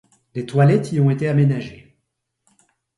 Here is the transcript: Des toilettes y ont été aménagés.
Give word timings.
Des 0.33 0.47
toilettes 0.47 0.93
y 0.93 0.99
ont 0.99 1.11
été 1.11 1.27
aménagés. 1.27 1.95